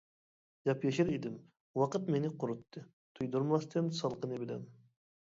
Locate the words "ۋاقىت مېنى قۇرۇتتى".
1.79-2.83